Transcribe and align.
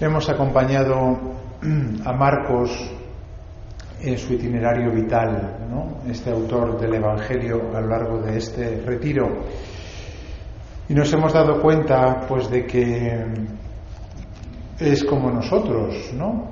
Hemos 0.00 0.30
acompañado 0.30 1.18
a 2.06 2.12
Marcos 2.14 2.70
en 4.00 4.16
su 4.16 4.32
itinerario 4.32 4.90
vital, 4.92 5.58
este 6.08 6.30
autor 6.30 6.80
del 6.80 6.94
Evangelio 6.94 7.76
a 7.76 7.82
lo 7.82 7.86
largo 7.86 8.22
de 8.22 8.38
este 8.38 8.80
retiro. 8.80 9.28
Y 10.88 10.94
nos 10.94 11.12
hemos 11.12 11.34
dado 11.34 11.60
cuenta 11.60 12.24
pues 12.26 12.48
de 12.48 12.64
que 12.64 13.26
es 14.78 15.04
como 15.04 15.30
nosotros, 15.30 16.14
¿no? 16.14 16.48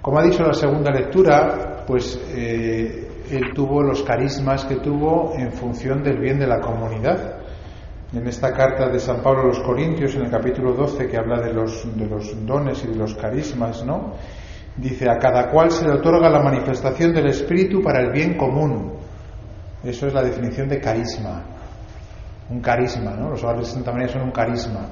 Como 0.00 0.20
ha 0.20 0.22
dicho 0.22 0.44
la 0.44 0.54
segunda 0.54 0.92
lectura, 0.92 1.82
pues 1.84 2.16
eh, 2.28 3.08
él 3.28 3.52
tuvo 3.56 3.82
los 3.82 4.04
carismas 4.04 4.64
que 4.64 4.76
tuvo 4.76 5.32
en 5.36 5.50
función 5.50 6.00
del 6.04 6.18
bien 6.20 6.38
de 6.38 6.46
la 6.46 6.60
comunidad. 6.60 7.38
En 8.10 8.26
esta 8.26 8.54
carta 8.54 8.88
de 8.88 8.98
San 8.98 9.22
Pablo 9.22 9.42
a 9.42 9.46
los 9.48 9.60
Corintios, 9.60 10.14
en 10.14 10.22
el 10.22 10.30
capítulo 10.30 10.72
12, 10.72 11.08
que 11.08 11.18
habla 11.18 11.42
de 11.42 11.52
los, 11.52 11.94
de 11.94 12.06
los 12.06 12.46
dones 12.46 12.82
y 12.84 12.86
de 12.86 12.94
los 12.94 13.14
carismas, 13.14 13.84
¿no? 13.84 14.14
Dice, 14.78 15.10
a 15.10 15.18
cada 15.18 15.50
cual 15.50 15.70
se 15.70 15.86
le 15.86 15.92
otorga 15.92 16.30
la 16.30 16.40
manifestación 16.40 17.12
del 17.12 17.26
Espíritu 17.26 17.82
para 17.82 18.00
el 18.00 18.10
bien 18.10 18.38
común. 18.38 18.94
Eso 19.84 20.06
es 20.06 20.14
la 20.14 20.22
definición 20.22 20.70
de 20.70 20.80
carisma. 20.80 21.44
Un 22.48 22.60
carisma, 22.60 23.10
¿no? 23.10 23.28
Los 23.28 23.44
hogares 23.44 23.66
de 23.66 23.74
Santa 23.74 23.92
María 23.92 24.08
son 24.08 24.22
un 24.22 24.30
carisma. 24.30 24.88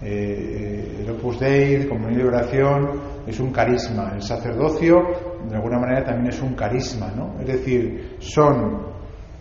Eh, 0.00 1.00
el 1.02 1.10
Opus 1.10 1.38
Dei, 1.38 1.86
Comunidad 1.86 2.22
de 2.22 2.28
Oración, 2.28 2.90
es 3.26 3.38
un 3.38 3.52
carisma. 3.52 4.12
El 4.14 4.22
sacerdocio, 4.22 5.02
de 5.46 5.56
alguna 5.56 5.78
manera, 5.78 6.04
también 6.04 6.28
es 6.28 6.40
un 6.40 6.54
carisma, 6.54 7.12
¿no? 7.14 7.38
Es 7.38 7.48
decir, 7.48 8.16
son 8.18 8.86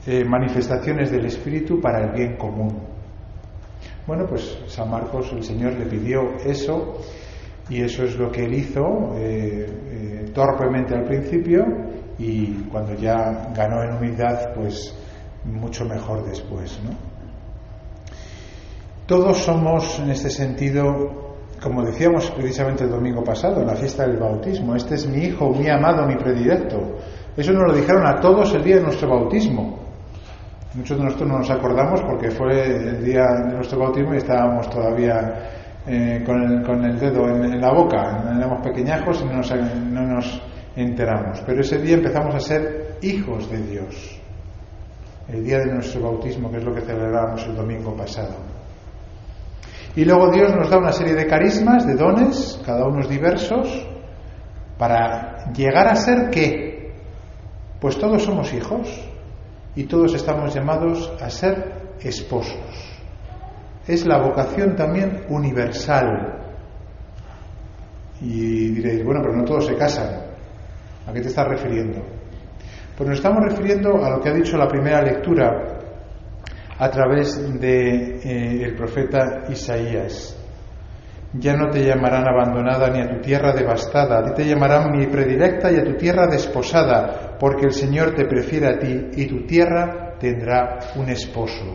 eh, 0.05 0.25
manifestaciones 0.25 1.11
del 1.11 1.27
Espíritu 1.27 1.79
para 1.79 2.03
el 2.03 2.11
bien 2.11 2.35
común. 2.35 2.94
Bueno, 4.07 4.27
pues 4.27 4.59
San 4.67 4.91
Marcos, 4.91 5.31
el 5.33 5.43
Señor 5.43 5.73
le 5.73 5.85
pidió 5.85 6.35
eso 6.45 6.99
y 7.69 7.81
eso 7.81 8.03
es 8.03 8.15
lo 8.17 8.31
que 8.31 8.45
él 8.45 8.53
hizo 8.53 9.15
eh, 9.17 9.65
eh, 9.65 10.31
torpemente 10.31 10.93
al 10.93 11.05
principio 11.05 11.63
y 12.19 12.53
cuando 12.71 12.93
ya 12.93 13.51
ganó 13.55 13.81
en 13.83 13.97
humildad, 13.97 14.53
pues 14.53 14.95
mucho 15.43 15.85
mejor 15.85 16.23
después. 16.23 16.79
Todos 19.07 19.37
somos 19.37 19.99
en 19.99 20.11
este 20.11 20.29
sentido, 20.29 21.35
como 21.61 21.83
decíamos 21.83 22.29
precisamente 22.29 22.83
el 22.83 22.91
domingo 22.91 23.23
pasado, 23.23 23.61
en 23.61 23.67
la 23.67 23.75
fiesta 23.75 24.05
del 24.07 24.17
bautismo, 24.17 24.75
este 24.75 24.95
es 24.95 25.07
mi 25.07 25.25
hijo, 25.25 25.49
mi 25.49 25.67
amado, 25.67 26.05
mi 26.05 26.15
predilecto. 26.15 26.77
Eso 27.35 27.51
nos 27.53 27.71
lo 27.71 27.73
dijeron 27.73 28.05
a 28.05 28.19
todos 28.19 28.53
el 28.53 28.63
día 28.63 28.75
de 28.75 28.83
nuestro 28.83 29.09
bautismo. 29.09 29.84
Muchos 30.75 30.97
de 30.97 31.05
nosotros 31.05 31.29
no 31.29 31.37
nos 31.37 31.49
acordamos 31.49 32.01
porque 32.01 32.29
fue 32.31 32.75
el 32.75 33.05
día 33.05 33.23
de 33.45 33.53
nuestro 33.53 33.79
bautismo 33.79 34.13
y 34.13 34.17
estábamos 34.17 34.69
todavía 34.69 35.79
eh, 35.87 36.21
con, 36.25 36.83
el, 36.83 36.99
dedo 36.99 37.29
en, 37.29 37.61
la 37.61 37.71
boca, 37.71 38.25
éramos 38.35 38.61
pequeñajos 38.61 39.21
y 39.21 39.25
no 39.25 39.37
nos, 39.37 39.53
no 39.53 40.01
nos 40.01 40.41
enteramos. 40.75 41.41
Pero 41.45 41.61
ese 41.61 41.77
día 41.77 41.95
empezamos 41.95 42.35
a 42.35 42.39
ser 42.41 42.97
hijos 43.01 43.49
de 43.49 43.61
Dios. 43.61 44.19
El 45.29 45.45
día 45.45 45.59
de 45.59 45.73
nuestro 45.73 46.01
bautismo, 46.01 46.51
que 46.51 46.57
es 46.57 46.63
lo 46.65 46.75
que 46.75 46.81
celebramos 46.81 47.45
el 47.45 47.55
domingo 47.55 47.95
pasado. 47.95 48.35
Y 49.95 50.03
luego 50.03 50.29
Dios 50.29 50.53
nos 50.53 50.69
da 50.69 50.77
una 50.77 50.91
serie 50.91 51.13
de 51.13 51.25
carismas, 51.25 51.87
de 51.87 51.95
dones, 51.95 52.61
cada 52.65 52.85
uno 52.85 53.07
diversos, 53.07 53.87
para 54.77 55.53
llegar 55.53 55.87
a 55.87 55.95
ser 55.95 56.29
qué? 56.29 56.91
Pues 57.79 57.97
todos 57.97 58.23
somos 58.23 58.53
hijos 58.53 59.14
y 59.75 59.83
todos 59.85 60.13
estamos 60.13 60.53
llamados 60.53 61.11
a 61.21 61.29
ser 61.29 61.95
esposos 61.99 62.95
es 63.87 64.05
la 64.05 64.17
vocación 64.17 64.75
también 64.75 65.25
universal. 65.29 66.41
Y 68.21 68.69
diréis, 68.69 69.03
bueno, 69.03 69.21
pero 69.21 69.35
no 69.35 69.43
todos 69.43 69.65
se 69.65 69.75
casan. 69.75 70.09
¿A 71.05 71.13
qué 71.13 71.21
te 71.21 71.27
estás 71.27 71.47
refiriendo? 71.47 72.01
Pues 72.97 73.09
nos 73.09 73.19
estamos 73.19 73.43
refiriendo 73.43 74.03
a 74.03 74.09
lo 74.09 74.21
que 74.21 74.29
ha 74.29 74.33
dicho 74.33 74.57
la 74.57 74.67
primera 74.67 75.01
lectura 75.01 75.79
a 76.77 76.89
través 76.89 77.37
del 77.37 77.59
de, 77.59 78.65
eh, 78.67 78.73
profeta 78.75 79.43
Isaías. 79.49 80.35
Ya 81.37 81.55
no 81.55 81.69
te 81.69 81.83
llamarán 81.83 82.27
abandonada 82.27 82.89
ni 82.89 83.01
a 83.01 83.09
tu 83.09 83.19
tierra 83.21 83.51
devastada, 83.51 84.19
a 84.19 84.23
ti 84.23 84.31
te 84.35 84.45
llamarán 84.47 84.91
mi 84.91 85.05
predilecta 85.07 85.71
y 85.71 85.77
a 85.77 85.83
tu 85.83 85.95
tierra 85.95 86.27
desposada, 86.27 87.35
porque 87.39 87.65
el 87.65 87.73
Señor 87.73 88.13
te 88.13 88.25
prefiere 88.25 88.67
a 88.67 88.79
ti 88.79 89.07
y 89.15 89.25
tu 89.25 89.45
tierra 89.45 90.15
tendrá 90.19 90.79
un 90.95 91.09
esposo. 91.09 91.65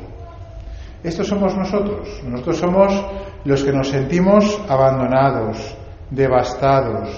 Estos 1.03 1.27
somos 1.27 1.57
nosotros. 1.57 2.23
Nosotros 2.25 2.59
somos 2.59 3.07
los 3.45 3.65
que 3.65 3.73
nos 3.73 3.89
sentimos 3.89 4.61
abandonados, 4.69 5.77
devastados, 6.11 7.09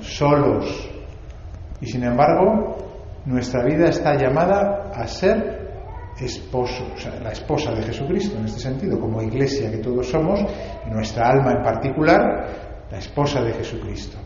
solos. 0.00 0.90
Y 1.80 1.86
sin 1.86 2.04
embargo, 2.04 2.76
nuestra 3.26 3.64
vida 3.64 3.88
está 3.88 4.14
llamada 4.14 4.90
a 4.94 5.06
ser 5.06 5.57
la 7.22 7.32
esposa 7.32 7.72
de 7.72 7.82
Jesucristo 7.82 8.38
en 8.38 8.46
este 8.46 8.60
sentido, 8.60 8.98
como 8.98 9.22
iglesia 9.22 9.70
que 9.70 9.78
todos 9.78 10.08
somos, 10.08 10.40
nuestra 10.90 11.28
alma 11.28 11.52
en 11.52 11.62
particular, 11.62 12.86
la 12.90 12.98
esposa 12.98 13.42
de 13.42 13.52
Jesucristo. 13.52 14.18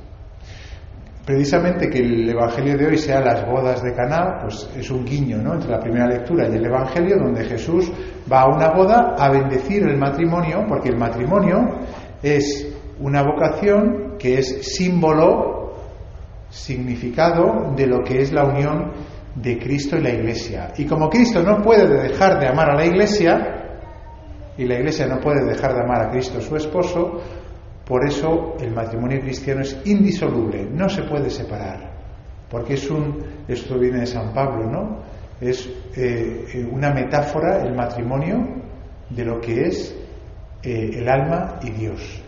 Precisamente 1.24 1.88
que 1.88 1.98
el 1.98 2.28
Evangelio 2.28 2.76
de 2.76 2.86
hoy 2.86 2.98
sea 2.98 3.20
las 3.20 3.46
bodas 3.46 3.80
de 3.82 3.94
Caná, 3.94 4.38
pues 4.42 4.68
es 4.76 4.90
un 4.90 5.04
guiño 5.04 5.38
¿no? 5.38 5.54
entre 5.54 5.70
la 5.70 5.78
primera 5.78 6.06
lectura 6.06 6.48
y 6.48 6.56
el 6.56 6.66
Evangelio, 6.66 7.16
donde 7.16 7.44
Jesús 7.44 7.92
va 8.30 8.42
a 8.42 8.48
una 8.48 8.72
boda 8.72 9.14
a 9.16 9.30
bendecir 9.30 9.84
el 9.84 9.98
matrimonio, 9.98 10.64
porque 10.68 10.88
el 10.88 10.96
matrimonio 10.96 11.58
es 12.22 12.66
una 12.98 13.22
vocación 13.22 14.16
que 14.18 14.38
es 14.38 14.74
símbolo, 14.74 15.74
significado 16.50 17.72
de 17.76 17.86
lo 17.86 18.02
que 18.02 18.22
es 18.22 18.32
la 18.32 18.44
unión 18.44 18.90
de 19.34 19.58
Cristo 19.58 19.96
y 19.96 20.02
la 20.02 20.10
Iglesia. 20.10 20.72
Y 20.76 20.84
como 20.84 21.08
Cristo 21.08 21.42
no 21.42 21.62
puede 21.62 21.86
dejar 22.08 22.38
de 22.38 22.48
amar 22.48 22.70
a 22.70 22.74
la 22.74 22.84
Iglesia, 22.84 23.62
y 24.56 24.64
la 24.64 24.74
Iglesia 24.74 25.06
no 25.06 25.20
puede 25.20 25.44
dejar 25.44 25.74
de 25.74 25.80
amar 25.82 26.02
a 26.02 26.10
Cristo 26.10 26.40
su 26.40 26.56
esposo, 26.56 27.20
por 27.84 28.06
eso 28.06 28.56
el 28.60 28.72
matrimonio 28.72 29.20
cristiano 29.20 29.62
es 29.62 29.80
indisoluble, 29.84 30.68
no 30.70 30.88
se 30.88 31.02
puede 31.02 31.30
separar, 31.30 31.90
porque 32.48 32.74
es 32.74 32.90
un, 32.90 33.18
esto 33.48 33.78
viene 33.78 34.00
de 34.00 34.06
San 34.06 34.32
Pablo, 34.32 34.70
¿no? 34.70 35.02
Es 35.40 35.66
eh, 35.96 36.46
eh, 36.54 36.68
una 36.70 36.92
metáfora 36.92 37.62
el 37.64 37.74
matrimonio 37.74 38.36
de 39.10 39.24
lo 39.24 39.40
que 39.40 39.62
es 39.62 39.96
eh, 40.62 40.90
el 40.94 41.08
alma 41.08 41.58
y 41.62 41.70
Dios. 41.70 42.22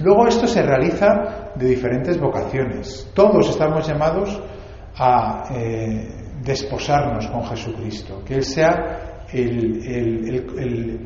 Luego 0.00 0.28
esto 0.28 0.46
se 0.46 0.62
realiza 0.62 1.52
de 1.54 1.66
diferentes 1.66 2.20
vocaciones. 2.20 3.10
Todos 3.14 3.48
estamos 3.48 3.88
llamados 3.88 4.40
a 4.98 5.44
desposarnos 6.42 7.26
con 7.28 7.44
Jesucristo, 7.44 8.22
que 8.24 8.34
Él 8.34 8.44
sea 8.44 9.24
el 9.32 10.98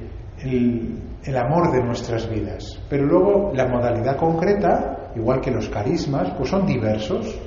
el 1.25 1.37
amor 1.37 1.71
de 1.71 1.83
nuestras 1.83 2.29
vidas. 2.29 2.81
Pero 2.89 3.05
luego 3.05 3.53
la 3.55 3.67
modalidad 3.67 4.17
concreta, 4.17 5.13
igual 5.15 5.41
que 5.41 5.51
los 5.51 5.69
carismas, 5.69 6.33
pues 6.37 6.51
son 6.51 6.67
diversos 6.67 7.39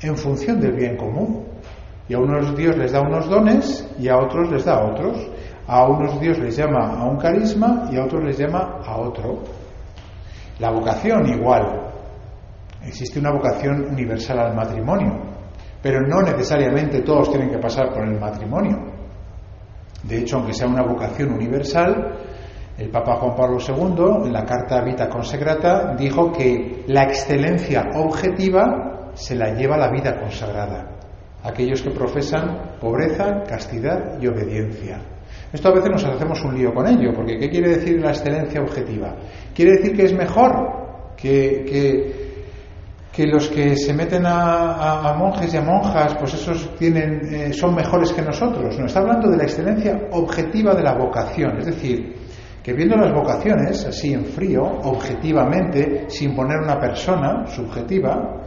en 0.00 0.16
función 0.16 0.60
del 0.60 0.72
bien 0.72 0.96
común. 0.96 1.46
Y 2.08 2.14
a 2.14 2.18
unos 2.18 2.56
Dios 2.56 2.76
les 2.76 2.92
da 2.92 3.00
unos 3.00 3.28
dones 3.28 3.88
y 3.98 4.08
a 4.08 4.18
otros 4.18 4.50
les 4.50 4.64
da 4.64 4.84
otros. 4.84 5.18
A 5.66 5.86
unos 5.88 6.20
Dios 6.20 6.38
les 6.38 6.56
llama 6.56 7.00
a 7.00 7.04
un 7.04 7.16
carisma 7.16 7.88
y 7.90 7.96
a 7.96 8.04
otros 8.04 8.24
les 8.24 8.38
llama 8.38 8.80
a 8.84 8.96
otro. 8.96 9.42
La 10.58 10.70
vocación 10.70 11.28
igual. 11.28 11.82
Existe 12.84 13.18
una 13.18 13.32
vocación 13.32 13.84
universal 13.90 14.38
al 14.38 14.54
matrimonio, 14.54 15.25
pero 15.86 16.00
no 16.00 16.20
necesariamente 16.20 17.02
todos 17.02 17.30
tienen 17.30 17.48
que 17.48 17.58
pasar 17.58 17.92
por 17.92 18.02
el 18.02 18.18
matrimonio. 18.18 18.76
De 20.02 20.18
hecho, 20.18 20.38
aunque 20.38 20.52
sea 20.52 20.66
una 20.66 20.82
vocación 20.82 21.30
universal, 21.30 22.12
el 22.76 22.90
Papa 22.90 23.14
Juan 23.20 23.36
Pablo 23.36 23.58
II, 23.60 24.26
en 24.26 24.32
la 24.32 24.44
carta 24.44 24.82
Vita 24.82 25.08
Consecrata, 25.08 25.94
dijo 25.96 26.32
que 26.32 26.82
la 26.88 27.04
excelencia 27.04 27.84
objetiva 27.94 29.12
se 29.14 29.36
la 29.36 29.54
lleva 29.54 29.76
la 29.76 29.88
vida 29.92 30.18
consagrada. 30.18 30.90
Aquellos 31.44 31.82
que 31.82 31.90
profesan 31.90 32.78
pobreza, 32.80 33.44
castidad 33.48 34.20
y 34.20 34.26
obediencia. 34.26 34.98
Esto 35.52 35.68
a 35.68 35.74
veces 35.74 35.90
nos 35.90 36.04
hacemos 36.04 36.42
un 36.42 36.58
lío 36.58 36.74
con 36.74 36.88
ello, 36.88 37.12
porque 37.14 37.38
¿qué 37.38 37.48
quiere 37.48 37.76
decir 37.76 38.00
la 38.00 38.10
excelencia 38.10 38.60
objetiva? 38.60 39.14
Quiere 39.54 39.76
decir 39.76 39.96
que 39.96 40.06
es 40.06 40.12
mejor 40.12 41.14
que, 41.16 41.64
que, 41.64 42.25
los 43.24 43.48
que 43.48 43.76
se 43.76 43.94
meten 43.94 44.24
a, 44.26 45.14
monjes 45.16 45.54
y 45.54 45.56
a 45.56 45.62
monjas, 45.62 46.14
pues 46.18 46.34
esos 46.34 46.74
tienen, 46.76 47.20
eh, 47.32 47.52
son 47.52 47.74
mejores 47.74 48.12
que 48.12 48.20
nosotros. 48.20 48.78
No, 48.78 48.86
está 48.86 49.00
hablando 49.00 49.30
de 49.30 49.38
la 49.38 49.44
excelencia 49.44 50.08
objetiva 50.12 50.74
de 50.74 50.82
la 50.82 50.94
vocación, 50.94 51.58
es 51.58 51.66
decir, 51.66 52.14
que 52.62 52.72
viendo 52.74 52.96
las 52.96 53.12
vocaciones, 53.14 53.86
así 53.86 54.12
en 54.12 54.26
frío, 54.26 54.64
objetivamente, 54.64 56.04
sin 56.08 56.34
poner 56.34 56.58
una 56.58 56.78
persona 56.78 57.46
subjetiva, 57.46 58.42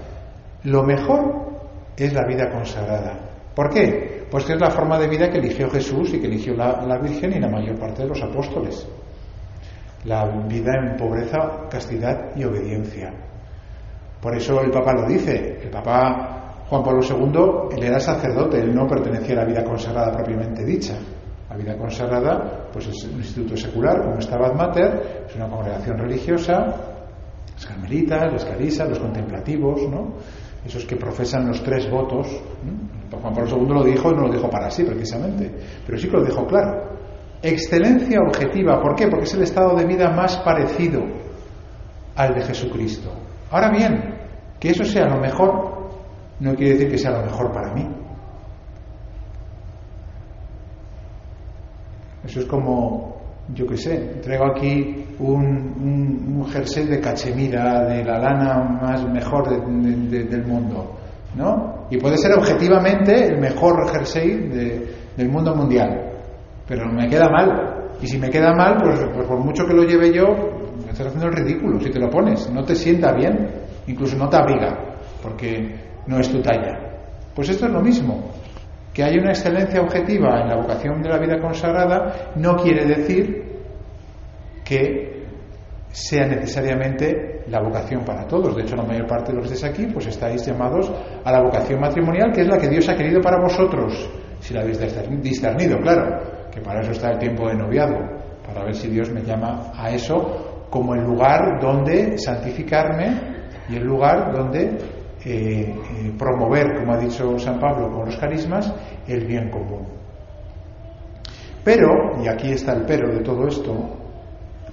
lo 0.65 0.83
mejor 0.83 1.61
es 1.97 2.13
la 2.13 2.27
vida 2.27 2.49
consagrada. 2.51 3.17
¿Por 3.55 3.69
qué? 3.69 4.27
Pues 4.29 4.45
que 4.45 4.53
es 4.53 4.61
la 4.61 4.69
forma 4.69 4.99
de 4.99 5.07
vida 5.07 5.29
que 5.29 5.39
eligió 5.39 5.69
Jesús 5.69 6.13
y 6.13 6.19
que 6.19 6.27
eligió 6.27 6.53
la 6.53 6.99
Virgen 7.01 7.33
y 7.33 7.39
la 7.39 7.49
mayor 7.49 7.79
parte 7.79 8.03
de 8.03 8.09
los 8.09 8.21
apóstoles. 8.21 8.87
la 10.05 10.25
vida 10.47 10.71
en 10.79 10.95
pobreza, 10.95 11.67
castidad 11.69 12.35
y 12.35 12.45
obediencia. 12.45 13.28
Por 14.21 14.35
eso 14.35 14.61
el 14.61 14.71
Papa 14.71 14.93
lo 14.93 15.07
dice. 15.07 15.59
El 15.63 15.69
Papa 15.69 16.39
Juan 16.69 16.83
Pablo 16.83 17.01
II, 17.01 17.75
él 17.77 17.83
era 17.83 17.99
sacerdote, 17.99 18.59
él 18.59 18.75
no 18.75 18.85
pertenecía 18.87 19.33
a 19.33 19.43
la 19.43 19.45
vida 19.45 19.63
consagrada 19.63 20.11
propiamente 20.11 20.63
dicha. 20.63 20.95
La 21.49 21.55
vida 21.55 21.75
consagrada 21.75 22.67
pues 22.71 22.87
es 22.87 23.05
un 23.05 23.17
instituto 23.17 23.57
secular 23.57 24.03
como 24.03 24.21
Stabat 24.21 24.53
Mater, 24.53 25.25
es 25.27 25.35
una 25.35 25.49
congregación 25.49 25.97
religiosa, 25.97 26.75
las 27.55 27.65
carmelitas, 27.65 28.31
las 28.31 28.45
clarisas, 28.45 28.87
los 28.87 28.99
contemplativos, 28.99 29.81
¿no? 29.89 30.13
esos 30.63 30.85
que 30.85 30.95
profesan 30.95 31.47
los 31.47 31.63
tres 31.63 31.89
votos. 31.89 32.27
Juan 33.09 33.33
Pablo 33.33 33.49
II 33.49 33.73
lo 33.73 33.83
dijo 33.83 34.11
y 34.11 34.15
no 34.15 34.27
lo 34.27 34.33
dijo 34.33 34.47
para 34.47 34.69
sí 34.69 34.83
precisamente, 34.83 35.51
pero 35.87 35.97
sí 35.97 36.07
que 36.07 36.17
lo 36.17 36.23
dijo 36.23 36.45
claro. 36.45 36.99
Excelencia 37.41 38.19
objetiva, 38.21 38.79
¿por 38.79 38.95
qué? 38.95 39.07
Porque 39.07 39.25
es 39.25 39.33
el 39.33 39.43
estado 39.43 39.75
de 39.75 39.85
vida 39.85 40.11
más 40.11 40.37
parecido 40.37 41.01
al 42.15 42.35
de 42.35 42.41
Jesucristo. 42.41 43.09
Ahora 43.51 43.71
bien, 43.71 44.15
que 44.59 44.69
eso 44.69 44.83
sea 44.83 45.05
lo 45.05 45.19
mejor 45.19 45.79
no 46.39 46.55
quiere 46.55 46.73
decir 46.73 46.89
que 46.89 46.97
sea 46.97 47.11
lo 47.11 47.25
mejor 47.25 47.51
para 47.51 47.73
mí. 47.73 47.85
Eso 52.23 52.39
es 52.41 52.45
como, 52.45 53.17
yo 53.53 53.65
qué 53.65 53.77
sé, 53.77 53.97
traigo 54.21 54.45
aquí 54.51 55.05
un, 55.19 56.45
jersey 56.51 56.85
de 56.85 56.99
cachemira, 56.99 57.85
de 57.85 58.03
la 58.03 58.17
lana 58.19 58.79
más 58.81 59.05
mejor 59.07 59.49
del 59.49 60.45
mundo, 60.45 60.95
¿no? 61.35 61.87
Y 61.89 61.97
puede 61.97 62.17
ser 62.17 62.33
objetivamente 62.33 63.27
el 63.27 63.39
mejor 63.39 63.89
jersey 63.91 64.47
del 65.15 65.29
mundo 65.29 65.55
mundial, 65.55 66.11
pero 66.67 66.91
me 66.91 67.07
queda 67.07 67.29
mal. 67.29 67.89
Y 68.01 68.07
si 68.07 68.17
me 68.17 68.29
queda 68.29 68.53
mal, 68.53 68.77
pues, 68.81 68.99
pues, 69.13 69.27
por 69.27 69.39
mucho 69.43 69.65
que 69.65 69.73
lo 69.73 69.83
lleve 69.83 70.13
yo, 70.13 70.27
estás 70.99 71.15
haciendo 71.15 71.27
el 71.27 71.45
ridículo 71.45 71.79
si 71.79 71.89
te 71.89 71.99
lo 71.99 72.09
pones. 72.09 72.49
No 72.51 72.63
te 72.63 72.75
sienta 72.75 73.13
bien, 73.13 73.49
incluso 73.87 74.17
no 74.17 74.27
te 74.27 74.37
abriga, 74.37 74.97
porque 75.21 75.75
no 76.07 76.19
es 76.19 76.29
tu 76.29 76.41
talla. 76.41 76.77
Pues 77.33 77.49
esto 77.49 77.67
es 77.67 77.71
lo 77.71 77.81
mismo. 77.81 78.31
Que 78.93 79.03
hay 79.03 79.17
una 79.17 79.29
excelencia 79.29 79.81
objetiva 79.81 80.41
en 80.41 80.49
la 80.49 80.57
vocación 80.57 81.01
de 81.01 81.09
la 81.09 81.19
vida 81.19 81.39
consagrada 81.39 82.31
no 82.35 82.55
quiere 82.57 82.85
decir 82.85 83.43
que 84.65 85.25
sea 85.91 86.25
necesariamente 86.27 87.43
la 87.47 87.61
vocación 87.61 88.03
para 88.03 88.27
todos. 88.27 88.55
De 88.55 88.63
hecho, 88.63 88.75
la 88.75 88.83
mayor 88.83 89.07
parte 89.07 89.31
de 89.31 89.37
los 89.37 89.47
que 89.47 89.53
estáis 89.53 89.73
aquí, 89.73 89.87
pues 89.87 90.07
estáis 90.07 90.45
llamados 90.45 90.91
a 91.23 91.31
la 91.31 91.41
vocación 91.41 91.79
matrimonial, 91.79 92.31
que 92.33 92.41
es 92.41 92.47
la 92.47 92.57
que 92.57 92.67
Dios 92.67 92.89
ha 92.89 92.95
querido 92.95 93.21
para 93.21 93.41
vosotros, 93.41 94.09
si 94.39 94.53
la 94.53 94.61
habéis 94.61 94.79
discernido, 95.21 95.77
claro, 95.79 96.49
que 96.51 96.61
para 96.61 96.81
eso 96.81 96.91
está 96.91 97.11
el 97.11 97.19
tiempo 97.19 97.47
de 97.47 97.55
noviado, 97.55 97.95
para 98.45 98.65
ver 98.65 98.75
si 98.75 98.89
Dios 98.89 99.09
me 99.11 99.21
llama 99.21 99.71
a 99.75 99.89
eso 99.91 100.58
como 100.69 100.95
el 100.95 101.03
lugar 101.03 101.59
donde 101.59 102.17
santificarme 102.17 103.39
y 103.69 103.75
el 103.75 103.83
lugar 103.83 104.31
donde 104.31 104.77
eh, 105.25 105.75
eh, 105.75 106.13
promover, 106.17 106.77
como 106.77 106.93
ha 106.93 106.97
dicho 106.97 107.37
San 107.39 107.59
Pablo 107.59 107.91
con 107.91 108.05
los 108.05 108.17
carismas, 108.17 108.73
el 109.07 109.25
bien 109.25 109.49
común. 109.49 109.87
Pero, 111.63 112.21
y 112.23 112.27
aquí 112.27 112.51
está 112.51 112.73
el 112.73 112.83
pero 112.85 113.13
de 113.13 113.21
todo 113.21 113.47
esto, 113.47 113.75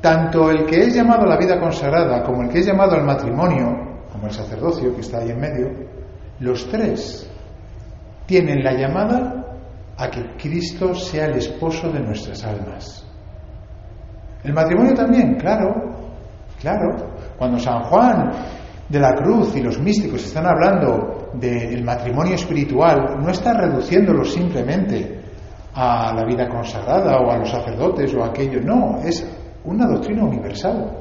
tanto 0.00 0.50
el 0.50 0.66
que 0.66 0.84
es 0.84 0.94
llamado 0.94 1.22
a 1.22 1.30
la 1.30 1.36
vida 1.36 1.58
consagrada 1.58 2.22
como 2.22 2.42
el 2.42 2.48
que 2.48 2.60
es 2.60 2.66
llamado 2.66 2.94
al 2.94 3.04
matrimonio, 3.04 4.04
como 4.12 4.26
el 4.26 4.32
sacerdocio 4.32 4.94
que 4.94 5.00
está 5.00 5.18
ahí 5.18 5.30
en 5.30 5.40
medio, 5.40 5.68
los 6.40 6.68
tres 6.68 7.30
tienen 8.26 8.62
la 8.62 8.72
llamada 8.72 9.46
a 9.96 10.10
que 10.10 10.36
Cristo 10.36 10.94
sea 10.94 11.26
el 11.26 11.36
esposo 11.36 11.90
de 11.90 12.00
nuestras 12.00 12.44
almas. 12.44 13.05
El 14.46 14.54
matrimonio 14.54 14.94
también, 14.94 15.34
claro, 15.34 15.74
claro. 16.60 16.94
Cuando 17.36 17.58
San 17.58 17.82
Juan 17.82 18.30
de 18.88 19.00
la 19.00 19.12
cruz 19.12 19.56
y 19.56 19.60
los 19.60 19.80
místicos 19.80 20.24
están 20.24 20.46
hablando 20.46 21.30
del 21.34 21.82
matrimonio 21.82 22.36
espiritual, 22.36 23.16
no 23.20 23.28
está 23.28 23.54
reduciéndolo 23.54 24.24
simplemente 24.24 25.20
a 25.74 26.14
la 26.14 26.24
vida 26.24 26.48
consagrada 26.48 27.18
o 27.18 27.28
a 27.32 27.38
los 27.38 27.50
sacerdotes 27.50 28.14
o 28.14 28.22
a 28.22 28.28
aquello, 28.28 28.60
no, 28.60 29.00
es 29.04 29.28
una 29.64 29.84
doctrina 29.84 30.22
universal, 30.22 30.92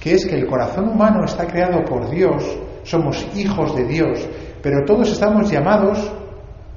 que 0.00 0.14
es 0.14 0.24
que 0.24 0.36
el 0.36 0.46
corazón 0.46 0.88
humano 0.88 1.26
está 1.26 1.46
creado 1.46 1.84
por 1.84 2.08
Dios, 2.08 2.58
somos 2.82 3.28
hijos 3.36 3.76
de 3.76 3.84
Dios, 3.84 4.26
pero 4.62 4.86
todos 4.86 5.12
estamos 5.12 5.50
llamados 5.50 6.10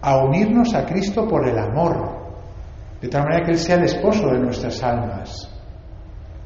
a 0.01 0.17
unirnos 0.17 0.75
a 0.75 0.85
Cristo 0.85 1.25
por 1.29 1.47
el 1.47 1.57
amor, 1.57 2.33
de 2.99 3.07
tal 3.07 3.23
manera 3.23 3.45
que 3.45 3.51
Él 3.51 3.57
sea 3.57 3.77
el 3.77 3.85
esposo 3.85 4.27
de 4.27 4.39
nuestras 4.39 4.83
almas 4.83 5.50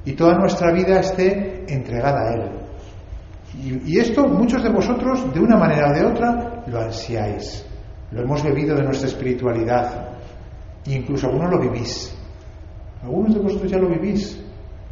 y 0.05 0.13
toda 0.13 0.37
nuestra 0.37 0.71
vida 0.71 0.99
esté 0.99 1.65
entregada 1.67 2.29
a 2.29 2.33
Él. 2.33 2.65
Y, 3.63 3.99
esto 3.99 4.27
muchos 4.27 4.61
de 4.63 4.69
vosotros, 4.69 5.33
de 5.33 5.39
una 5.39 5.57
manera 5.57 5.91
o 5.91 5.93
de 5.93 6.05
otra, 6.05 6.63
lo 6.67 6.81
ansiáis. 6.81 7.65
Lo 8.11 8.21
hemos 8.21 8.43
bebido 8.43 8.75
de 8.75 8.83
nuestra 8.83 9.07
espiritualidad. 9.07 10.09
Incluso 10.85 11.27
algunos 11.27 11.51
lo 11.51 11.59
vivís. 11.59 12.15
Algunos 13.03 13.33
de 13.33 13.39
vosotros 13.39 13.71
ya 13.71 13.77
lo 13.77 13.89
vivís. 13.89 14.41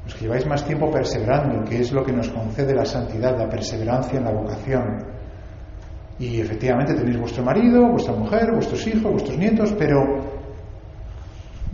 Los 0.05 0.15
que 0.15 0.21
lleváis 0.21 0.45
más 0.47 0.65
tiempo 0.65 0.89
perseverando, 0.89 1.63
que 1.65 1.79
es 1.79 1.91
lo 1.91 2.03
que 2.03 2.11
nos 2.11 2.29
concede 2.29 2.73
la 2.73 2.85
santidad, 2.85 3.37
la 3.37 3.49
perseverancia 3.49 4.17
en 4.17 4.25
la 4.25 4.31
vocación. 4.31 5.05
Y 6.19 6.39
efectivamente 6.39 6.93
tenéis 6.93 7.19
vuestro 7.19 7.43
marido, 7.43 7.89
vuestra 7.89 8.13
mujer, 8.15 8.51
vuestros 8.53 8.85
hijos, 8.87 9.11
vuestros 9.11 9.37
nietos, 9.37 9.73
pero 9.77 9.99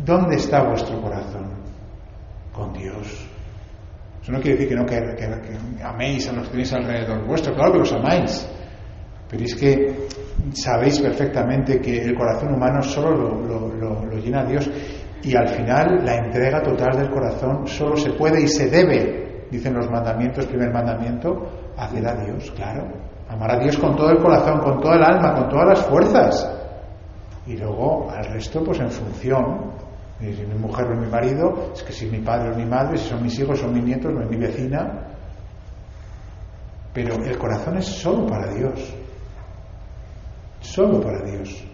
¿dónde 0.05 0.35
está 0.35 0.63
vuestro 0.63 1.01
corazón? 1.01 1.49
Con 2.53 2.73
Dios. 2.73 3.28
Eso 4.21 4.31
no 4.31 4.39
quiere 4.39 4.57
decir 4.57 4.69
que 4.69 4.75
no 4.75 4.85
que, 4.85 5.83
améis 5.83 6.27
a 6.27 6.33
los 6.33 6.45
que 6.45 6.51
tenéis 6.51 6.73
alrededor 6.73 7.25
vuestro, 7.25 7.53
claro 7.55 7.73
que 7.73 7.79
los 7.79 7.93
amáis, 7.93 8.47
pero 9.29 9.43
es 9.43 9.55
que 9.55 10.07
sabéis 10.53 10.99
perfectamente 10.99 11.79
que 11.79 12.01
el 12.03 12.15
corazón 12.15 12.53
humano 12.53 12.81
solo 12.81 13.11
lo, 13.11 13.73
lo, 13.75 14.17
llena 14.17 14.43
Dios 14.43 14.69
y 15.23 15.35
al 15.35 15.47
final 15.47 16.03
la 16.03 16.15
entrega 16.15 16.61
total 16.61 16.97
del 16.97 17.09
corazón 17.09 17.67
solo 17.67 17.95
se 17.95 18.11
puede 18.11 18.41
y 18.41 18.47
se 18.47 18.69
debe, 18.69 19.47
dicen 19.51 19.73
los 19.73 19.89
mandamientos, 19.89 20.45
primer 20.47 20.71
mandamiento, 20.71 21.71
hacer 21.77 22.05
a 22.07 22.15
Dios, 22.15 22.51
claro. 22.51 22.87
Amar 23.29 23.51
a 23.51 23.59
Dios 23.59 23.77
con 23.77 23.95
todo 23.95 24.09
el 24.09 24.17
corazón, 24.17 24.59
con 24.59 24.81
toda 24.81 24.95
el 24.95 25.03
alma, 25.03 25.35
con 25.35 25.49
todas 25.49 25.67
las 25.67 25.85
fuerzas. 25.85 26.51
Y 27.45 27.57
luego 27.57 28.09
al 28.09 28.25
resto, 28.25 28.63
pues 28.63 28.79
en 28.79 28.89
función 28.89 29.71
si 30.19 30.45
mi 30.45 30.55
mujer 30.55 30.87
o 30.87 30.95
mi 30.95 31.07
marido, 31.07 31.71
es 31.73 31.81
que 31.83 31.93
si 31.93 32.07
mi 32.07 32.19
padre 32.19 32.51
o 32.51 32.55
mi 32.55 32.65
madre, 32.65 32.97
si 32.97 33.09
son 33.09 33.23
mis 33.23 33.39
hijos 33.39 33.63
o 33.63 33.67
mis 33.67 33.83
nietos, 33.83 34.13
no 34.13 34.21
es 34.21 34.29
mi 34.29 34.37
vecina. 34.37 35.07
Pero 36.93 37.15
el 37.23 37.37
corazón 37.37 37.77
es 37.77 37.85
solo 37.85 38.27
para 38.27 38.53
Dios. 38.53 38.93
Solo 40.59 40.99
para 40.99 41.23
Dios. 41.23 41.65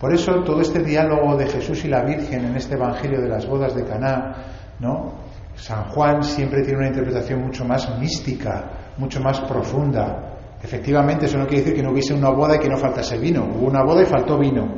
Por 0.00 0.14
eso 0.14 0.42
todo 0.42 0.62
este 0.62 0.82
diálogo 0.82 1.36
de 1.36 1.46
Jesús 1.46 1.84
y 1.84 1.88
la 1.88 2.02
Virgen 2.02 2.46
en 2.46 2.56
este 2.56 2.74
Evangelio 2.74 3.20
de 3.20 3.28
las 3.28 3.46
bodas 3.46 3.74
de 3.74 3.84
Caná, 3.84 4.34
¿no? 4.80 5.12
San 5.54 5.84
Juan 5.90 6.22
siempre 6.22 6.62
tiene 6.62 6.78
una 6.78 6.88
interpretación 6.88 7.42
mucho 7.42 7.64
más 7.66 7.98
mística, 7.98 8.92
mucho 8.96 9.20
más 9.20 9.40
profunda. 9.42 10.38
Efectivamente, 10.62 11.26
eso 11.26 11.38
no 11.38 11.46
quiere 11.46 11.62
decir 11.62 11.76
que 11.76 11.82
no 11.82 11.90
hubiese 11.92 12.14
una 12.14 12.30
boda 12.30 12.56
y 12.56 12.58
que 12.58 12.68
no 12.68 12.78
faltase 12.78 13.18
vino. 13.18 13.44
Hubo 13.44 13.66
una 13.66 13.84
boda 13.84 14.02
y 14.02 14.06
faltó 14.06 14.38
vino. 14.38 14.74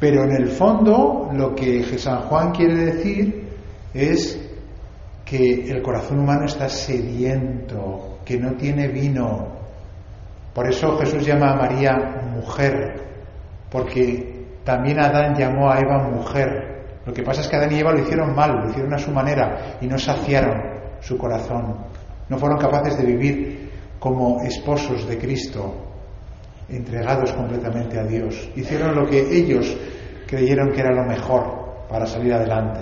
Pero 0.00 0.24
en 0.24 0.32
el 0.32 0.48
fondo 0.48 1.28
lo 1.34 1.54
que 1.54 1.84
San 1.98 2.22
Juan 2.22 2.52
quiere 2.52 2.74
decir 2.74 3.44
es 3.92 4.40
que 5.26 5.70
el 5.70 5.82
corazón 5.82 6.20
humano 6.20 6.46
está 6.46 6.70
sediento, 6.70 8.18
que 8.24 8.38
no 8.38 8.52
tiene 8.54 8.88
vino. 8.88 9.46
Por 10.54 10.68
eso 10.68 10.96
Jesús 10.98 11.24
llama 11.24 11.52
a 11.52 11.56
María 11.56 11.92
mujer, 12.34 12.94
porque 13.70 14.46
también 14.64 14.98
Adán 15.00 15.34
llamó 15.34 15.70
a 15.70 15.78
Eva 15.78 16.08
mujer. 16.08 17.00
Lo 17.04 17.12
que 17.12 17.22
pasa 17.22 17.42
es 17.42 17.48
que 17.48 17.56
Adán 17.56 17.72
y 17.72 17.80
Eva 17.80 17.92
lo 17.92 18.00
hicieron 18.00 18.34
mal, 18.34 18.52
lo 18.56 18.70
hicieron 18.70 18.94
a 18.94 18.98
su 18.98 19.10
manera 19.10 19.76
y 19.82 19.86
no 19.86 19.98
saciaron 19.98 20.62
su 21.00 21.18
corazón. 21.18 21.76
No 22.28 22.38
fueron 22.38 22.58
capaces 22.58 22.96
de 22.96 23.04
vivir 23.04 23.70
como 23.98 24.40
esposos 24.42 25.06
de 25.06 25.18
Cristo, 25.18 25.89
entregados 26.70 27.32
completamente 27.32 27.98
a 27.98 28.04
Dios. 28.04 28.50
Hicieron 28.54 28.94
lo 28.94 29.06
que 29.06 29.20
ellos 29.20 29.76
creyeron 30.26 30.70
que 30.70 30.80
era 30.80 30.94
lo 30.94 31.04
mejor 31.04 31.86
para 31.88 32.06
salir 32.06 32.32
adelante. 32.32 32.80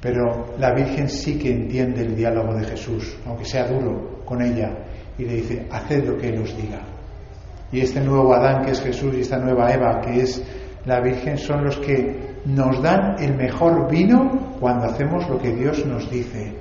Pero 0.00 0.54
la 0.58 0.72
Virgen 0.74 1.08
sí 1.08 1.38
que 1.38 1.50
entiende 1.50 2.02
el 2.02 2.14
diálogo 2.14 2.54
de 2.54 2.64
Jesús, 2.64 3.16
aunque 3.26 3.44
sea 3.44 3.66
duro 3.66 4.20
con 4.24 4.42
ella, 4.42 4.70
y 5.18 5.24
le 5.24 5.34
dice, 5.36 5.66
haced 5.70 6.04
lo 6.04 6.16
que 6.16 6.28
Él 6.28 6.42
os 6.42 6.56
diga. 6.56 6.80
Y 7.72 7.80
este 7.80 8.00
nuevo 8.00 8.32
Adán 8.34 8.64
que 8.64 8.72
es 8.72 8.80
Jesús 8.80 9.14
y 9.16 9.20
esta 9.20 9.38
nueva 9.38 9.72
Eva 9.72 10.00
que 10.00 10.20
es 10.20 10.42
la 10.84 11.00
Virgen 11.00 11.38
son 11.38 11.64
los 11.64 11.78
que 11.78 12.34
nos 12.44 12.82
dan 12.82 13.16
el 13.18 13.34
mejor 13.34 13.90
vino 13.90 14.56
cuando 14.60 14.86
hacemos 14.86 15.28
lo 15.28 15.38
que 15.38 15.52
Dios 15.54 15.84
nos 15.86 16.10
dice, 16.10 16.52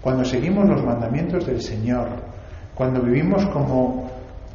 cuando 0.00 0.24
seguimos 0.24 0.68
los 0.68 0.84
mandamientos 0.84 1.46
del 1.46 1.60
Señor, 1.60 2.08
cuando 2.74 3.02
vivimos 3.02 3.44
como 3.46 4.05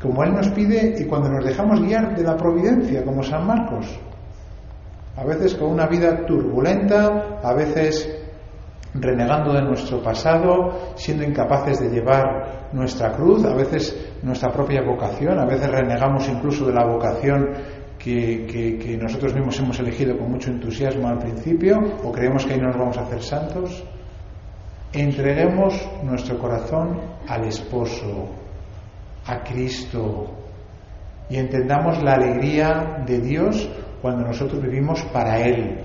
como 0.02 0.24
Él 0.24 0.34
nos 0.34 0.50
pide 0.50 0.96
y 0.98 1.06
cuando 1.06 1.30
nos 1.30 1.46
dejamos 1.46 1.82
guiar 1.82 2.16
de 2.16 2.24
la 2.24 2.36
providencia, 2.36 3.04
como 3.04 3.22
San 3.24 3.46
Marcos. 3.46 4.00
A 5.16 5.24
veces 5.24 5.56
con 5.56 5.70
una 5.70 5.88
vida 5.88 6.26
turbulenta, 6.26 7.40
a 7.44 7.54
veces 7.54 8.10
renegando 8.94 9.54
de 9.54 9.62
nuestro 9.62 10.02
pasado, 10.02 10.94
siendo 10.96 11.24
incapaces 11.24 11.80
de 11.80 11.90
llevar 11.90 12.70
nuestra 12.74 13.12
cruz, 13.12 13.46
a 13.46 13.54
veces 13.54 13.96
nuestra 14.24 14.52
propia 14.52 14.82
vocación, 14.82 15.40
a 15.40 15.46
veces 15.46 15.70
renegamos 15.70 16.28
incluso 16.28 16.66
de 16.66 16.74
la 16.74 16.86
vocación 16.86 17.50
que, 17.98 18.98
nosotros 19.02 19.34
mismos 19.34 19.60
hemos 19.60 19.80
elegido 19.80 20.18
con 20.18 20.32
mucho 20.32 20.50
entusiasmo 20.50 21.08
al 21.08 21.20
principio, 21.20 21.78
o 22.04 22.12
creemos 22.12 22.46
que 22.46 22.54
ahí 22.54 22.60
no 22.60 22.68
nos 22.68 22.78
vamos 22.78 22.98
a 22.98 23.02
hacer 23.02 23.22
santos. 23.22 23.84
Entreguemos 24.94 25.88
nuestro 26.04 26.38
corazón 26.38 27.00
al 27.28 27.46
esposo, 27.46 28.30
a 29.26 29.44
Cristo, 29.44 30.28
y 31.30 31.38
entendamos 31.38 32.02
la 32.04 32.16
alegría 32.16 33.04
de 33.06 33.20
Dios 33.20 33.70
cuando 34.02 34.26
nosotros 34.26 34.62
vivimos 34.62 35.02
para 35.14 35.40
Él, 35.40 35.80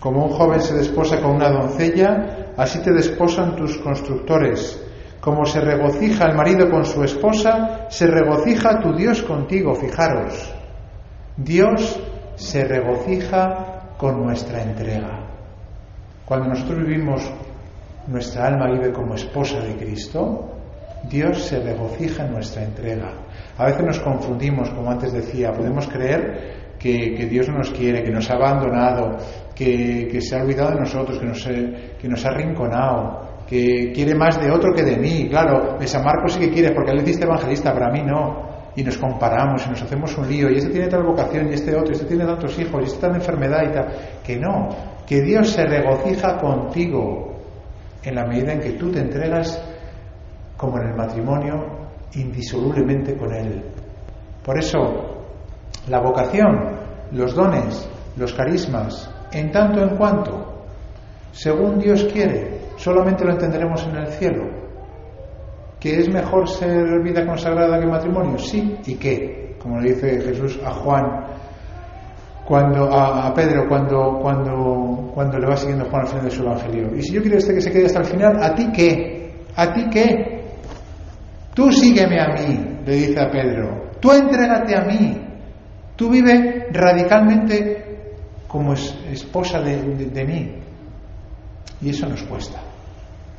como 0.00 0.26
un 0.26 0.32
joven 0.32 0.60
se 0.60 0.74
desposa 0.74 1.20
con 1.20 1.36
una 1.36 1.50
doncella, 1.50 2.52
así 2.56 2.80
te 2.80 2.92
desposan 2.92 3.56
tus 3.56 3.76
constructores. 3.78 4.82
Como 5.20 5.44
se 5.44 5.60
regocija 5.60 6.26
el 6.26 6.36
marido 6.36 6.70
con 6.70 6.84
su 6.84 7.02
esposa, 7.02 7.86
se 7.88 8.06
regocija 8.06 8.80
tu 8.80 8.94
Dios 8.94 9.22
contigo, 9.22 9.74
fijaros. 9.74 10.54
Dios 11.36 11.98
se 12.36 12.64
regocija 12.64 13.94
con 13.96 14.22
nuestra 14.22 14.62
entrega. 14.62 15.26
Cuando 16.24 16.48
nosotros 16.48 16.86
vivimos, 16.86 17.28
nuestra 18.06 18.46
alma 18.46 18.70
vive 18.70 18.92
como 18.92 19.14
esposa 19.14 19.58
de 19.60 19.76
Cristo, 19.76 20.55
Dios 21.04 21.44
se 21.44 21.60
regocija 21.60 22.24
en 22.24 22.32
nuestra 22.32 22.62
entrega. 22.64 23.12
A 23.58 23.66
veces 23.66 23.84
nos 23.84 24.00
confundimos, 24.00 24.70
como 24.70 24.90
antes 24.90 25.12
decía, 25.12 25.52
podemos 25.52 25.86
creer 25.88 26.66
que, 26.78 27.26
Dios 27.30 27.48
no 27.48 27.58
nos 27.58 27.70
quiere, 27.70 28.02
que 28.02 28.10
nos 28.10 28.30
ha 28.30 28.34
abandonado, 28.34 29.16
que, 29.54 30.18
se 30.20 30.36
ha 30.36 30.42
olvidado 30.42 30.70
de 30.70 30.80
nosotros, 30.80 31.18
que 31.18 31.26
nos, 31.26 31.44
que 31.44 32.08
nos 32.08 32.24
ha 32.24 32.28
arrinconado, 32.28 33.44
que 33.48 33.92
quiere 33.94 34.14
más 34.14 34.40
de 34.40 34.50
otro 34.50 34.72
que 34.74 34.82
de 34.82 34.96
mí. 34.96 35.28
Claro, 35.28 35.78
esa 35.80 36.02
Marcos 36.02 36.34
sí 36.34 36.40
que 36.40 36.50
quiere, 36.50 36.74
porque 36.74 36.90
él 36.90 37.02
hiciste 37.02 37.24
evangelista, 37.24 37.72
para 37.72 37.90
mí 37.90 38.02
no. 38.02 38.56
Y 38.76 38.82
nos 38.82 38.98
comparamos 38.98 39.64
y 39.66 39.70
nos 39.70 39.82
hacemos 39.82 40.16
un 40.18 40.28
lío, 40.28 40.50
y 40.50 40.58
este 40.58 40.70
tiene 40.70 40.88
tal 40.88 41.02
vocación, 41.02 41.48
y 41.48 41.54
este 41.54 41.74
otro, 41.74 41.90
y 41.90 41.92
este 41.92 42.06
tiene 42.06 42.26
tantos 42.26 42.58
hijos, 42.58 42.82
y 42.82 42.84
este 42.84 43.00
tal 43.00 43.14
enfermedad 43.14 43.62
y 43.64 43.72
tal. 43.72 43.86
Que 44.22 44.36
no, 44.36 44.68
que 45.06 45.22
Dios 45.22 45.48
se 45.48 45.64
regocija 45.64 46.36
contigo 46.36 47.36
en 48.02 48.14
la 48.14 48.26
medida 48.26 48.52
en 48.52 48.60
que 48.60 48.72
tú 48.72 48.90
te 48.90 49.00
entregas, 49.00 49.62
como 50.56 50.78
en 50.78 50.88
el 50.88 50.94
matrimonio, 50.94 51.64
indisolublemente 52.14 53.16
con 53.16 53.32
Él. 53.32 53.62
Por 54.44 54.58
eso, 54.58 54.78
la 55.88 56.00
vocación, 56.00 56.76
los 57.12 57.34
dones, 57.34 57.88
los 58.16 58.32
carismas, 58.32 59.10
en 59.32 59.50
tanto 59.50 59.82
en 59.82 59.96
cuanto, 59.96 60.64
según 61.32 61.78
Dios 61.78 62.04
quiere, 62.12 62.58
solamente 62.76 63.24
lo 63.24 63.32
entenderemos 63.32 63.84
en 63.86 63.96
el 63.96 64.06
cielo. 64.08 64.44
¿Que 65.78 66.00
es 66.00 66.08
mejor 66.08 66.48
ser 66.48 67.02
vida 67.02 67.26
consagrada 67.26 67.78
que 67.78 67.86
matrimonio? 67.86 68.38
Sí, 68.38 68.78
¿y 68.86 68.94
qué? 68.94 69.56
Como 69.60 69.80
le 69.80 69.90
dice 69.90 70.20
Jesús 70.20 70.58
a 70.64 70.70
Juan, 70.70 71.26
cuando, 72.46 72.88
a, 72.92 73.34
Pedro 73.34 73.68
cuando, 73.68 74.18
cuando, 74.22 75.10
cuando 75.12 75.38
le 75.38 75.46
va 75.46 75.56
siguiendo 75.56 75.84
Juan 75.86 76.02
al 76.02 76.08
final 76.08 76.24
de 76.24 76.30
su 76.30 76.42
evangelio. 76.42 76.96
Y 76.96 77.02
si 77.02 77.12
yo 77.14 77.20
quiero 77.20 77.38
este 77.38 77.54
que 77.54 77.60
se 77.60 77.72
quede 77.72 77.86
hasta 77.86 78.00
el 78.00 78.06
final, 78.06 78.42
¿a 78.42 78.54
ti 78.54 78.70
qué? 78.72 79.34
¿A 79.56 79.72
ti 79.72 79.86
qué? 79.90 80.35
Tú 81.56 81.72
sígueme 81.72 82.20
a 82.20 82.28
mí, 82.34 82.82
le 82.84 82.96
dice 82.96 83.18
a 83.18 83.30
Pedro. 83.30 83.90
Tú 83.98 84.12
entrégate 84.12 84.76
a 84.76 84.84
mí. 84.84 85.26
Tú 85.96 86.10
vive 86.10 86.68
radicalmente 86.70 88.12
como 88.46 88.74
esposa 88.74 89.62
de, 89.62 90.24
mí. 90.26 90.54
Y 91.80 91.88
eso 91.88 92.06
nos 92.06 92.22
cuesta. 92.24 92.60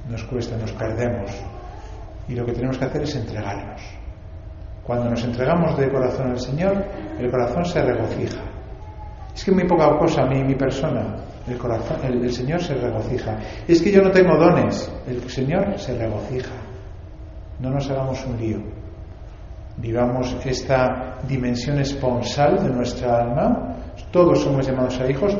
Nos 0.10 0.24
cuesta, 0.24 0.58
nos 0.58 0.72
perdemos. 0.72 1.30
Y 2.28 2.34
lo 2.34 2.44
que 2.44 2.54
tenemos 2.54 2.80
que 2.80 2.86
hacer 2.86 3.04
es 3.04 3.16
entregarnos. 3.16 3.82
Cuando 4.84 5.12
nos 5.12 5.24
entregamos 5.24 5.78
de 5.78 5.88
corazón 5.92 6.32
al 6.32 6.40
Señor, 6.40 6.86
el 7.20 7.30
corazón 7.30 7.66
se 7.66 7.84
regocija. 7.84 8.42
Es 9.36 9.46
que 9.46 9.52
muy 9.52 9.68
poca 9.68 9.96
cosa 10.00 10.24
a 10.24 10.26
mí, 10.26 10.44
mi 10.44 10.56
persona, 10.56 11.18
el, 11.48 11.58
corazón, 11.60 12.00
el 12.04 12.32
Señor 12.32 12.64
se 12.64 12.74
regocija. 12.74 13.38
Es 13.68 13.80
que 13.80 13.92
yo 13.92 14.02
no 14.02 14.10
tengo 14.10 14.36
dones, 14.38 14.92
el 15.06 15.30
Señor 15.30 15.78
se 15.78 15.96
regocija. 15.96 16.67
No 17.60 17.70
nos 17.70 17.90
hagamos 17.90 18.26
un 18.26 18.38
lío 18.38 18.60
vivamos 19.78 20.36
esta 20.44 21.20
dimensión 21.28 21.80
esponsal 21.80 22.64
de 22.64 22.70
nuestra 22.70 23.22
alma. 23.22 23.76
Todos 24.12 24.42
somos 24.42 24.66
llamados 24.66 25.00
a 25.00 25.10
hijos, 25.10 25.38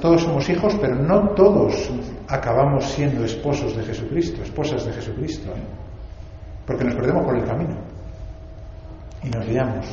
todos 0.00 0.22
somos 0.22 0.48
hijos, 0.48 0.76
pero 0.80 0.96
no 0.96 1.30
todos 1.30 1.90
acabamos 2.28 2.84
siendo 2.84 3.24
esposos 3.24 3.76
de 3.76 3.82
Jesucristo, 3.82 4.42
esposas 4.42 4.84
de 4.86 4.92
Jesucristo, 4.92 5.50
¿eh? 5.50 5.62
porque 6.66 6.84
nos 6.84 6.94
perdemos 6.94 7.24
por 7.24 7.36
el 7.36 7.44
camino 7.44 7.76
y 9.22 9.28
nos 9.28 9.46
liamos. 9.46 9.86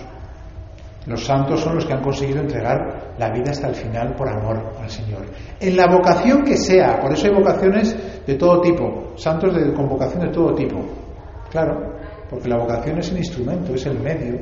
Los 1.05 1.25
santos 1.25 1.62
son 1.62 1.75
los 1.75 1.86
que 1.86 1.93
han 1.93 2.03
conseguido 2.03 2.41
entregar 2.41 3.13
la 3.17 3.31
vida 3.31 3.51
hasta 3.51 3.69
el 3.69 3.75
final 3.75 4.13
por 4.15 4.29
amor 4.29 4.74
al 4.79 4.89
Señor. 4.89 5.22
En 5.60 5.75
la 5.75 5.88
vocación 5.88 6.43
que 6.43 6.58
sea, 6.58 7.00
por 7.00 7.13
eso 7.13 7.27
hay 7.27 7.34
vocaciones 7.34 7.96
de 8.27 8.36
todo 8.36 8.62
tipo, 8.62 9.13
santos 9.15 9.55
de, 9.55 9.74
con 9.74 9.88
vocación 9.88 10.22
de 10.25 10.29
todo 10.29 10.53
tipo. 10.53 10.77
Claro, 11.49 11.95
porque 12.29 12.47
la 12.47 12.57
vocación 12.57 12.99
es 12.99 13.11
el 13.11 13.17
instrumento, 13.17 13.73
es 13.73 13.85
el 13.85 13.99
medio. 13.99 14.39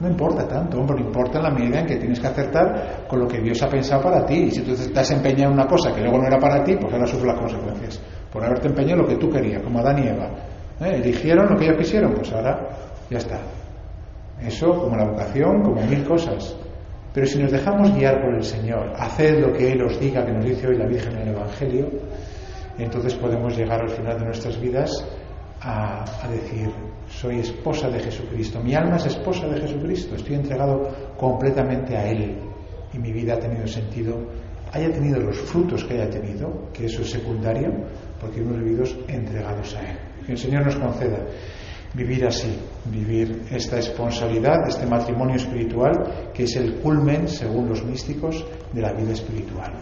No 0.00 0.08
importa 0.08 0.46
tanto, 0.48 0.78
hombre, 0.80 0.96
no 1.00 1.06
importa 1.06 1.38
en 1.38 1.44
la 1.44 1.50
medida 1.50 1.80
en 1.80 1.86
que 1.86 1.96
tienes 1.96 2.18
que 2.18 2.26
acertar 2.26 3.06
con 3.06 3.20
lo 3.20 3.28
que 3.28 3.40
Dios 3.40 3.62
ha 3.62 3.68
pensado 3.68 4.02
para 4.02 4.24
ti. 4.26 4.34
Y 4.34 4.50
si 4.50 4.62
tú 4.62 4.74
te 4.74 4.98
has 4.98 5.10
empeñado 5.10 5.52
en 5.52 5.60
una 5.60 5.66
cosa 5.66 5.94
que 5.94 6.00
luego 6.00 6.18
no 6.18 6.26
era 6.26 6.38
para 6.38 6.64
ti, 6.64 6.76
pues 6.76 6.92
ahora 6.92 7.06
sufres 7.06 7.26
las 7.26 7.38
consecuencias. 7.38 8.00
Por 8.32 8.44
haberte 8.44 8.68
empeñado 8.68 9.00
en 9.00 9.02
lo 9.02 9.08
que 9.08 9.16
tú 9.16 9.30
querías, 9.30 9.62
como 9.62 9.78
Adán 9.78 10.02
y 10.02 10.08
Eva. 10.08 10.28
¿Eh? 10.80 10.96
Eligieron 10.96 11.48
lo 11.48 11.56
que 11.56 11.66
ellos 11.66 11.76
quisieron, 11.78 12.12
pues 12.14 12.32
ahora 12.32 12.68
ya 13.10 13.18
está. 13.18 13.38
Eso 14.40 14.70
como 14.70 14.96
la 14.96 15.04
vocación, 15.04 15.62
como 15.62 15.80
mil 15.82 16.04
cosas. 16.04 16.56
Pero 17.14 17.26
si 17.26 17.38
nos 17.40 17.52
dejamos 17.52 17.94
guiar 17.94 18.20
por 18.22 18.34
el 18.34 18.42
Señor, 18.42 18.92
haced 18.96 19.38
lo 19.38 19.52
que 19.52 19.72
Él 19.72 19.82
os 19.82 20.00
diga, 20.00 20.24
que 20.24 20.32
nos 20.32 20.44
dice 20.44 20.66
hoy 20.66 20.78
la 20.78 20.86
Virgen 20.86 21.12
en 21.12 21.28
el 21.28 21.34
Evangelio, 21.36 21.88
entonces 22.78 23.14
podemos 23.14 23.56
llegar 23.56 23.82
al 23.82 23.90
final 23.90 24.18
de 24.18 24.24
nuestras 24.24 24.58
vidas 24.60 24.90
a, 25.64 26.28
decir, 26.28 26.70
soy 27.08 27.38
esposa 27.38 27.88
de 27.88 28.00
Jesucristo, 28.00 28.60
mi 28.60 28.74
alma 28.74 28.96
es 28.96 29.06
esposa 29.06 29.46
de 29.46 29.60
Jesucristo, 29.60 30.16
estoy 30.16 30.34
entregado 30.34 30.88
completamente 31.16 31.96
a 31.96 32.10
Él 32.10 32.36
y 32.92 32.98
mi 32.98 33.12
vida 33.12 33.34
ha 33.34 33.38
tenido 33.38 33.66
sentido, 33.66 34.18
haya 34.72 34.90
tenido 34.90 35.20
los 35.20 35.38
frutos 35.38 35.84
que 35.84 35.94
haya 35.94 36.10
tenido, 36.10 36.68
que 36.72 36.86
eso 36.86 37.02
es 37.02 37.10
secundario, 37.10 37.70
porque 38.20 38.40
hemos 38.40 38.58
vivido 38.58 38.84
entregados 39.06 39.74
a 39.76 39.90
Él. 39.90 39.98
Que 40.26 40.32
el 40.32 40.38
Señor 40.38 40.64
nos 40.64 40.76
conceda 40.76 41.18
vivir 41.94 42.26
así, 42.26 42.58
vivir 42.86 43.42
esta 43.50 43.76
responsabilidad, 43.76 44.66
este 44.66 44.86
matrimonio 44.86 45.36
espiritual, 45.36 46.30
que 46.34 46.44
es 46.44 46.56
el 46.56 46.76
culmen, 46.80 47.28
según 47.28 47.68
los 47.68 47.84
místicos, 47.84 48.44
de 48.72 48.80
la 48.80 48.92
vida 48.92 49.12
espiritual. 49.12 49.72